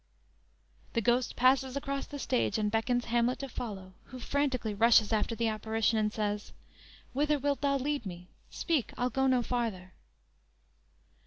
[0.93, 5.35] "_The Ghost passes across the stage and beckons Hamlet to follow, who frantically rushes after
[5.35, 6.53] the apparition and says:
[7.13, 8.27] _"Whither wilt thou lead me?
[8.49, 9.93] Speak, I'll go no farther."